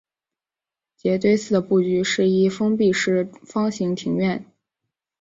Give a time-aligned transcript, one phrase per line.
[0.95, 4.43] 杰堆寺的布局是一封闭式方形庭院。